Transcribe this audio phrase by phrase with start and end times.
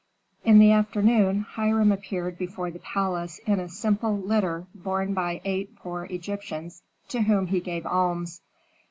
[0.43, 5.75] In the afternoon Hiram appeared before the palace in a simple litter borne by eight
[5.75, 8.41] poor Egyptians to whom he gave alms.